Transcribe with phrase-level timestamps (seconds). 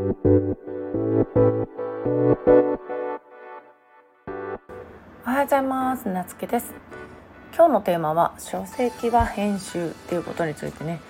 [0.00, 0.08] おは
[5.34, 6.08] ようございます。
[6.08, 6.72] なつきです。
[7.54, 11.02] 今日のテーマは書籍は編集っていうことについてね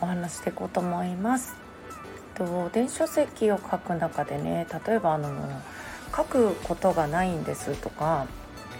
[0.00, 1.56] お話していこうと思います。
[2.36, 5.28] と電子書籍を書く中でね例えばあの
[6.16, 8.28] 書くことがないんですとか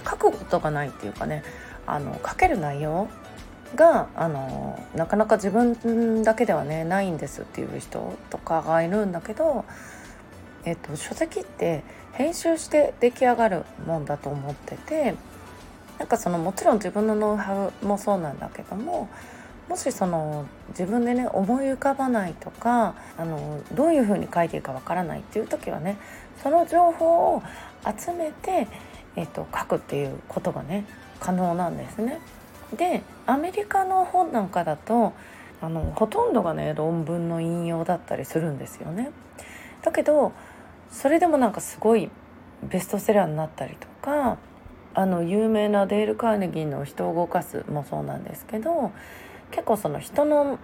[0.08, 1.42] 書くことがないっていうかね
[1.86, 3.08] あの書ける内容
[3.76, 9.64] があのなかなか自分だけではねないんですっていう人とかがいるんだけど、
[10.64, 15.14] えっと、書籍って編集して出来上がるもんだと思ってて
[15.98, 19.08] なんかそのもちろん自分のノウハウもそうなんだけども
[19.68, 25.98] もしその自分でね思い浮かばないとかあのどういうふうに書いていいかわからないっていう時はね
[26.42, 27.42] その情報を
[27.84, 28.68] 集めて、
[29.16, 30.84] えっと、書くっていうことがね
[31.18, 32.20] 可能なんですね。
[32.74, 35.12] でアメリカの本なんかだと
[35.60, 39.10] あのほとんどがね論文の引用だったりするんですよね。
[39.82, 40.32] だけど
[40.90, 42.10] それでもなんかすごい
[42.62, 44.38] ベストセラーになったりとか
[44.94, 48.92] あの有名なデール・カーネギーの「人を動かす」もそうなんですけど
[49.50, 50.58] 結構その人の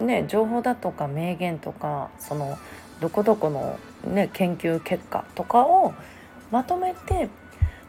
[0.00, 2.56] ね情報だとか名言とかその
[3.00, 5.92] どこどこの、ね、研究結果とかを
[6.50, 7.28] まとめて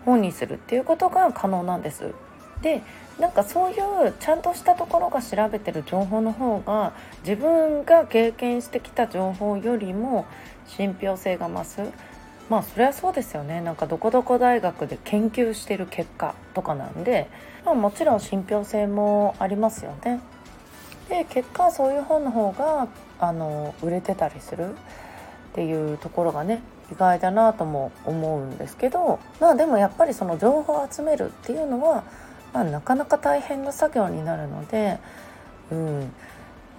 [0.06, 2.14] 本にするっていうことが可能なんです。
[2.62, 2.82] で
[3.20, 10.26] なんかそういうちゃんとしたところが調べてる情報の方が自分が経験してきた情報よりも
[10.68, 11.82] 信憑性が増す
[12.50, 17.28] まあそれはそうですよねなんかどこどこ大学で研究してる結果とかなんで、
[17.66, 20.22] まあ、もちろん信憑性もありますよね。
[21.10, 22.88] で結果そういう本の方が
[23.20, 24.78] あの売れてたりするっ
[25.54, 32.04] ていうところがね意外だなとも思うんですけどまあでもやっぱりその情報を集めるっていうのは
[32.58, 34.98] まあ、なかなか大変な作業になるので、
[35.72, 36.12] うん、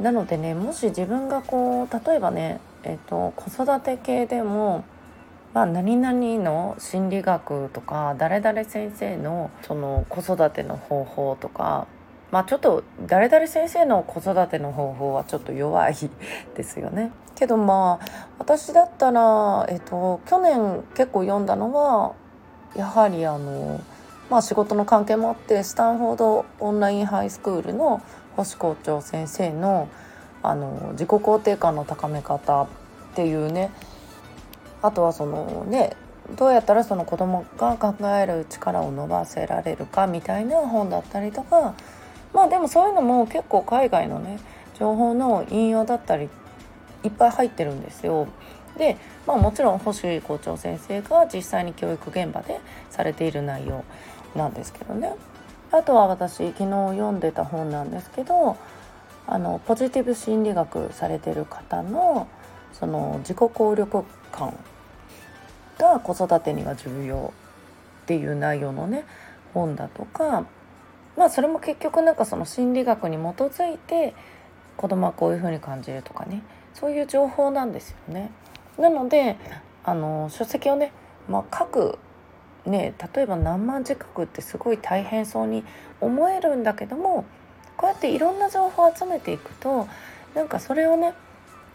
[0.00, 4.84] なのでねもし自分がこう例えばね、えーと、子育て系でも、
[5.54, 11.86] まあ、何々の心理学とか誰々先生のその子育ての方法とか
[12.32, 15.94] まあちょっと誰々先生の子育ての方法はちょっと弱い
[16.56, 17.12] ですよね。
[17.36, 18.06] けどまあ
[18.40, 22.14] 私だったら、えっと、去年結構読んだのは
[22.74, 23.80] やはりあの
[24.30, 28.02] まあ、仕事の関係もあってスタンフォードオンラインハイスクールの
[28.36, 29.88] 星校長先生の
[30.40, 32.68] あの自己肯定感の高め方っ
[33.14, 33.72] ていうね
[34.82, 35.96] あとはそのね
[36.36, 41.74] どうやったらその子供が考える力を伸ばせられるかみたいな本だったりとか
[42.32, 44.38] まあでもそういうのも結構海外のね
[44.78, 46.28] 情報の引用だったり
[47.02, 48.28] いっぱい入ってるんですよ。
[48.78, 48.96] で、
[49.26, 53.84] まあ、もちろん星校長先生が実際に教育現場でされている内容
[54.34, 55.12] なんですけどね
[55.70, 58.56] あとは私昨日読んでた本なんですけど
[59.26, 62.28] あのポジティブ心理学されてる方の
[62.72, 64.54] その自己効力感
[65.78, 67.32] が子育てには重要
[68.04, 69.04] っていう内容のね
[69.52, 70.46] 本だとか
[71.16, 74.14] まあそれも結局なんかその心理学に基づいて
[74.76, 78.30] 子供はこういうふうに感じるとかねそういう情報なんですよね。
[78.78, 79.36] なので
[79.84, 80.92] あの書籍をね、
[81.28, 81.98] まあ、書く
[82.66, 85.64] ね例えば何万字書くってすごい大変そうに
[86.00, 87.24] 思えるんだけども
[87.76, 89.88] こうやっていろんな情報を集めていくと
[90.34, 91.14] なんかそれをね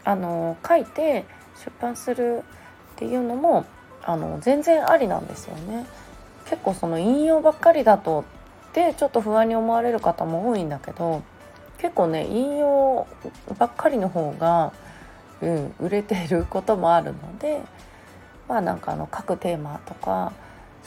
[0.04, 1.24] あの書いて
[1.64, 2.42] 出版する
[2.94, 3.64] っていうのも
[4.02, 5.86] あの全然ありなんですよね。
[6.46, 8.24] 結構その引用ばっかりだと
[8.74, 11.22] でちょっと不安に思われる方も多いんだけど
[11.78, 13.06] 結構ね引用
[13.58, 14.72] ばっかりの方が、
[15.42, 17.62] うん、売れていることもあるので
[18.48, 20.32] まあなんかあの各テーマとか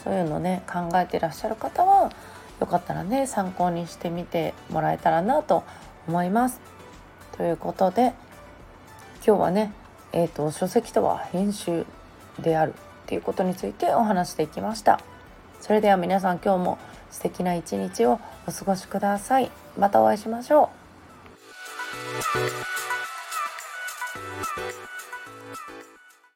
[0.02, 2.10] そういうのね考えてらっしゃる方は
[2.60, 5.64] よかったらね参考にしてみてもらえたらなと
[6.06, 6.60] 思います。
[7.36, 8.14] ということで
[9.26, 9.72] 今日はね、
[10.12, 11.84] えーと、書籍とは編集
[12.40, 12.74] であるっ
[13.06, 15.00] ていうことについてお話していきました。
[15.60, 16.78] それでは皆さん今日も
[17.10, 19.50] 素敵な一日をお過ごしください。
[19.76, 20.70] またお会いしましょ
[22.74, 22.77] う。